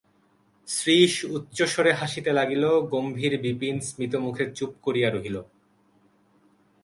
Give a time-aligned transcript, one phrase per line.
[0.67, 2.63] শ্রীশ উচ্চস্বরে হাসিতে লাগিল,
[2.93, 5.37] গম্ভীর বিপিন স্মিতমুখে চুপ করিয়া রহিল।